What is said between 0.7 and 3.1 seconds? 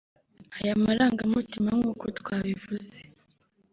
marangamutima nk’uko twabivuze